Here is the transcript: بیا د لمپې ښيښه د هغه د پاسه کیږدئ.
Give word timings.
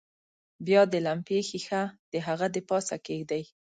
بیا 0.65 0.81
د 0.93 0.95
لمپې 1.05 1.39
ښيښه 1.49 1.83
د 2.11 2.13
هغه 2.27 2.47
د 2.55 2.57
پاسه 2.69 2.95
کیږدئ. 3.05 3.43